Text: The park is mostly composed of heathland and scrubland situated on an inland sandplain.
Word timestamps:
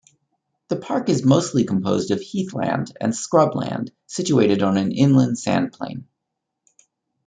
The 0.69 0.77
park 0.77 1.09
is 1.09 1.23
mostly 1.23 1.63
composed 1.63 2.09
of 2.09 2.19
heathland 2.19 2.91
and 2.99 3.13
scrubland 3.13 3.91
situated 4.07 4.63
on 4.63 4.75
an 4.77 4.91
inland 4.91 5.37
sandplain. 5.37 6.05